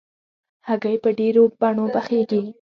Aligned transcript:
هګۍ 0.67 0.95
په 1.03 1.09
ډېرو 1.19 1.43
بڼو 1.59 1.85
پخېږي. 1.93 2.43